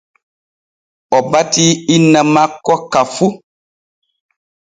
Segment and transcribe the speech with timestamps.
[1.17, 3.25] O batii inna makko ka fu.